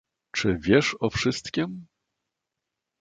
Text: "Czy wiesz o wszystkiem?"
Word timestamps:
"Czy 0.31 0.57
wiesz 0.61 0.95
o 0.99 1.09
wszystkiem?" 1.09 1.85